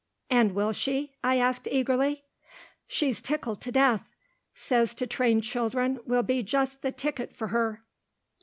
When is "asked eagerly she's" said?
1.37-3.21